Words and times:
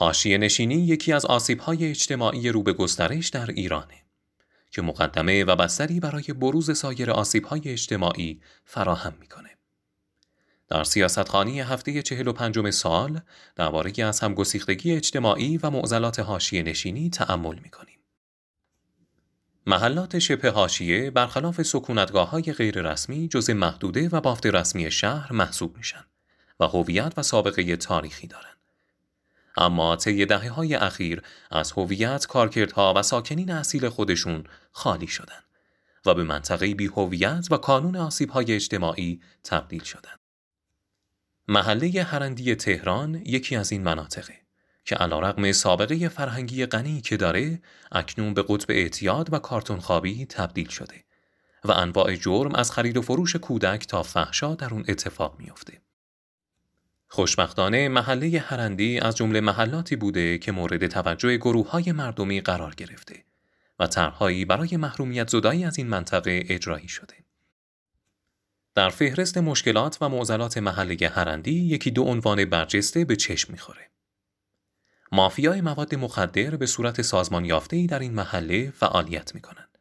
حاشیه 0.00 0.38
نشینی 0.38 0.74
یکی 0.74 1.12
از 1.12 1.26
های 1.60 1.90
اجتماعی 1.90 2.48
رو 2.48 2.62
به 2.62 2.72
گسترش 2.72 3.28
در 3.28 3.50
ایرانه 3.50 4.04
که 4.70 4.82
مقدمه 4.82 5.44
و 5.44 5.56
بستری 5.56 6.00
برای 6.00 6.24
بروز 6.24 6.78
سایر 6.78 7.10
های 7.44 7.62
اجتماعی 7.64 8.40
فراهم 8.64 9.14
می‌کنه. 9.20 9.50
در 10.68 10.84
سیاستخانی 10.84 11.60
هفته 11.60 12.02
چهل 12.02 12.28
و 12.28 12.32
پنجم 12.32 12.70
سال 12.70 13.20
درباره 13.56 14.04
از 14.04 14.20
همگسیختگی 14.20 14.92
اجتماعی 14.92 15.58
و 15.58 15.70
معضلات 15.70 16.20
حاشیه 16.20 16.62
نشینی 16.62 17.10
تأمل 17.10 17.58
می‌کنیم. 17.58 17.98
محلات 19.66 20.18
شبه 20.18 20.50
حاشیه 20.50 21.10
برخلاف 21.10 21.62
سکونتگاه 21.62 22.30
های 22.30 22.42
غیر 22.42 22.82
رسمی 22.82 23.28
جز 23.28 23.50
محدوده 23.50 24.08
و 24.08 24.20
بافت 24.20 24.46
رسمی 24.46 24.90
شهر 24.90 25.32
محسوب 25.32 25.76
میشن 25.76 26.04
و 26.60 26.64
هویت 26.64 27.12
و 27.16 27.22
سابقه 27.22 27.76
تاریخی 27.76 28.26
دارند. 28.26 28.57
اما 29.56 29.96
طی 29.96 30.26
دهه 30.26 30.50
های 30.50 30.74
اخیر 30.74 31.22
از 31.50 31.72
هویت 31.72 32.26
کارکردها 32.26 32.94
و 32.96 33.02
ساکنین 33.02 33.50
اصیل 33.50 33.88
خودشون 33.88 34.44
خالی 34.72 35.06
شدند 35.06 35.44
و 36.06 36.14
به 36.14 36.22
منطقه 36.24 36.74
بی 36.74 36.86
هویت 36.86 37.48
و 37.50 37.56
کانون 37.56 37.96
آسیب 37.96 38.30
های 38.30 38.52
اجتماعی 38.52 39.20
تبدیل 39.44 39.82
شدند. 39.82 40.18
محله 41.48 42.02
هرندی 42.02 42.54
تهران 42.54 43.14
یکی 43.14 43.56
از 43.56 43.72
این 43.72 43.82
مناطقه 43.82 44.34
که 44.84 44.94
علیرغم 44.94 45.52
سابقه 45.52 46.08
فرهنگی 46.08 46.66
غنی 46.66 47.00
که 47.00 47.16
داره 47.16 47.62
اکنون 47.92 48.34
به 48.34 48.44
قطب 48.48 48.70
اعتیاد 48.70 49.32
و 49.32 49.38
کارتون 49.38 49.80
خوابی 49.80 50.26
تبدیل 50.26 50.68
شده 50.68 51.04
و 51.64 51.72
انواع 51.72 52.16
جرم 52.16 52.54
از 52.54 52.72
خرید 52.72 52.96
و 52.96 53.02
فروش 53.02 53.36
کودک 53.36 53.86
تا 53.86 54.02
فحشا 54.02 54.54
در 54.54 54.74
اون 54.74 54.84
اتفاق 54.88 55.38
میافته. 55.38 55.80
خوشبختانه 57.08 57.88
محله 57.88 58.38
هرندی 58.38 58.98
از 58.98 59.16
جمله 59.16 59.40
محلاتی 59.40 59.96
بوده 59.96 60.38
که 60.38 60.52
مورد 60.52 60.86
توجه 60.86 61.36
گروه 61.36 61.70
های 61.70 61.92
مردمی 61.92 62.40
قرار 62.40 62.74
گرفته 62.74 63.24
و 63.78 63.86
طرحهایی 63.86 64.44
برای 64.44 64.76
محرومیت 64.76 65.28
زدایی 65.28 65.64
از 65.64 65.78
این 65.78 65.86
منطقه 65.86 66.44
اجرایی 66.48 66.88
شده. 66.88 67.14
در 68.74 68.88
فهرست 68.88 69.38
مشکلات 69.38 69.98
و 70.00 70.08
معضلات 70.08 70.58
محله 70.58 71.08
هرندی 71.08 71.64
یکی 71.64 71.90
دو 71.90 72.02
عنوان 72.02 72.44
برجسته 72.44 73.04
به 73.04 73.16
چشم 73.16 73.52
می‌خوره. 73.52 73.90
مافیای 75.12 75.60
مواد 75.60 75.94
مخدر 75.94 76.56
به 76.56 76.66
صورت 76.66 77.02
سازمان 77.02 77.44
یافته‌ای 77.44 77.86
در 77.86 77.98
این 77.98 78.14
محله 78.14 78.70
فعالیت 78.70 79.34
می‌کنند. 79.34 79.77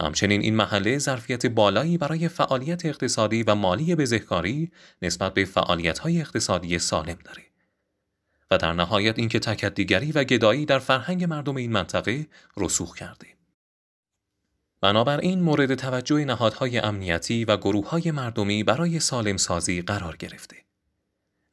همچنین 0.00 0.40
این 0.40 0.56
محله 0.56 0.98
ظرفیت 0.98 1.46
بالایی 1.46 1.98
برای 1.98 2.28
فعالیت 2.28 2.86
اقتصادی 2.86 3.42
و 3.42 3.54
مالی 3.54 3.94
بزهکاری 3.94 4.70
نسبت 5.02 5.34
به 5.34 5.44
فعالیت‌های 5.44 6.20
اقتصادی 6.20 6.78
سالم 6.78 7.18
داره. 7.24 7.42
و 8.50 8.58
در 8.58 8.72
نهایت 8.72 9.18
اینکه 9.18 9.38
تکدیگری 9.38 10.12
و 10.12 10.24
گدایی 10.24 10.66
در 10.66 10.78
فرهنگ 10.78 11.24
مردم 11.24 11.56
این 11.56 11.72
منطقه 11.72 12.26
رسوخ 12.56 12.96
کرده. 12.96 13.26
بنابراین 14.80 15.40
مورد 15.40 15.74
توجه 15.74 16.24
نهادهای 16.24 16.78
امنیتی 16.78 17.44
و 17.44 17.56
گروههای 17.56 18.10
مردمی 18.10 18.64
برای 18.64 19.00
سالم 19.00 19.36
سازی 19.36 19.82
قرار 19.82 20.16
گرفته. 20.16 20.56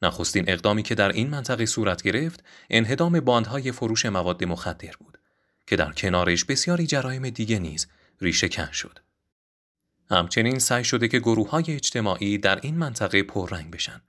نخستین 0.02 0.44
اقدامی 0.48 0.82
که 0.82 0.94
در 0.94 1.12
این 1.12 1.30
منطقه 1.30 1.66
صورت 1.66 2.02
گرفت 2.02 2.44
انهدام 2.70 3.20
باندهای 3.20 3.72
فروش 3.72 4.06
مواد 4.06 4.44
مخدر 4.44 4.92
بود 4.98 5.18
که 5.66 5.76
در 5.76 5.92
کنارش 5.92 6.44
بسیاری 6.44 6.86
جرایم 6.86 7.30
دیگه 7.30 7.58
نیز 7.58 7.86
ریشه 8.20 8.48
کن 8.48 8.70
شد. 8.72 8.98
همچنین 10.10 10.58
سعی 10.58 10.84
شده 10.84 11.08
که 11.08 11.18
گروه 11.18 11.50
های 11.50 11.64
اجتماعی 11.68 12.38
در 12.38 12.60
این 12.62 12.74
منطقه 12.74 13.22
پررنگ 13.22 13.70
بشن 13.70 14.02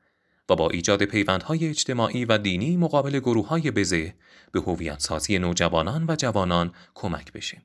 و 0.49 0.55
با 0.55 0.69
ایجاد 0.69 1.03
پیوندهای 1.03 1.67
اجتماعی 1.67 2.25
و 2.25 2.37
دینی 2.37 2.77
مقابل 2.77 3.19
گروه 3.19 3.47
های 3.47 3.71
بزه 3.71 4.15
به 4.51 4.59
هویت 4.59 4.99
سازی 4.99 5.39
نوجوانان 5.39 6.05
و 6.07 6.15
جوانان 6.15 6.73
کمک 6.93 7.33
بشه. 7.33 7.61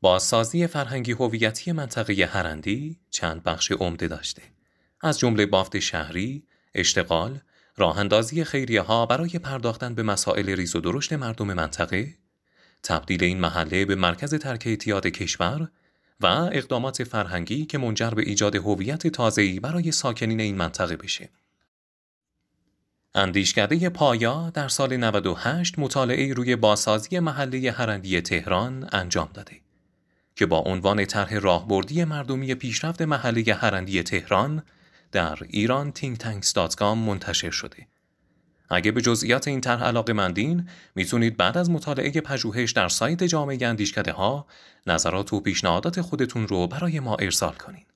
بازسازی 0.00 0.66
فرهنگی 0.66 1.12
هویتی 1.12 1.72
منطقه 1.72 2.26
هرندی 2.26 3.00
چند 3.10 3.42
بخش 3.42 3.72
عمده 3.72 4.08
داشته. 4.08 4.42
از 5.00 5.18
جمله 5.18 5.46
بافت 5.46 5.78
شهری، 5.78 6.46
اشتغال، 6.74 7.40
راه 7.76 7.98
اندازی 7.98 8.44
خیریه 8.44 8.80
ها 8.80 9.06
برای 9.06 9.28
پرداختن 9.28 9.94
به 9.94 10.02
مسائل 10.02 10.48
ریز 10.50 10.76
و 10.76 10.80
درشت 10.80 11.12
مردم 11.12 11.46
منطقه، 11.46 12.14
تبدیل 12.84 13.24
این 13.24 13.40
محله 13.40 13.84
به 13.84 13.94
مرکز 13.94 14.34
ترک 14.34 14.62
اعتیاد 14.66 15.06
کشور 15.06 15.68
و 16.20 16.26
اقدامات 16.26 17.04
فرهنگی 17.04 17.66
که 17.66 17.78
منجر 17.78 18.10
به 18.10 18.22
ایجاد 18.22 18.56
هویت 18.56 19.06
تازه‌ای 19.06 19.60
برای 19.60 19.92
ساکنین 19.92 20.40
این 20.40 20.56
منطقه 20.56 20.96
بشه. 20.96 21.28
اندیشکده 23.14 23.88
پایا 23.88 24.50
در 24.54 24.68
سال 24.68 24.96
98 24.96 25.78
مطالعه 25.78 26.32
روی 26.32 26.56
بازسازی 26.56 27.18
محله 27.18 27.72
هرندی 27.72 28.20
تهران 28.20 28.88
انجام 28.92 29.28
داده 29.34 29.60
که 30.36 30.46
با 30.46 30.58
عنوان 30.58 31.04
طرح 31.04 31.34
راهبردی 31.34 32.04
مردمی 32.04 32.54
پیشرفت 32.54 33.02
محله 33.02 33.54
هرندی 33.54 34.02
تهران 34.02 34.62
در 35.12 35.38
ایران 35.48 35.92
تینگ 35.92 36.18
منتشر 36.80 37.50
شده 37.50 37.86
اگه 38.70 38.92
به 38.92 39.00
جزئیات 39.00 39.48
این 39.48 39.60
طرح 39.60 39.84
علاقه 39.84 40.12
مندین 40.12 40.68
می‌تونید 40.94 41.36
بعد 41.36 41.58
از 41.58 41.70
مطالعه 41.70 42.20
پژوهش 42.20 42.72
در 42.72 42.88
سایت 42.88 43.24
جامعه 43.24 43.66
اندیشکده 43.66 44.12
ها 44.12 44.46
نظرات 44.86 45.32
و 45.32 45.40
پیشنهادات 45.40 46.00
خودتون 46.00 46.48
رو 46.48 46.66
برای 46.66 47.00
ما 47.00 47.16
ارسال 47.16 47.54
کنید. 47.54 47.93